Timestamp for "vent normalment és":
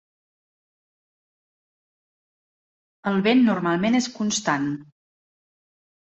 3.27-4.07